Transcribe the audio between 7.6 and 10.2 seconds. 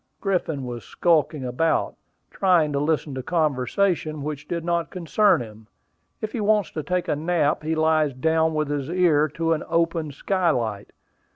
he lies down with his ear to an open